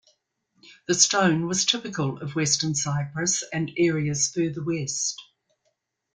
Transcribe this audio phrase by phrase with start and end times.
[0.87, 5.21] The stone was typical of western Cyprus and areas further west.